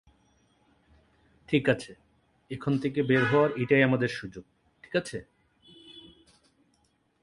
[1.49, 1.91] ঠিক আছে,
[2.51, 4.43] এখান থেকে বের হওয়ার এটাই আমাদের সুযোগ,
[4.83, 5.17] ঠিক আছে?